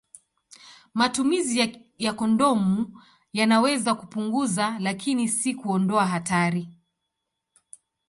[0.93, 3.01] Matumizi ya kondomu
[3.33, 6.69] yanaweza kupunguza, lakini si kuondoa hatari.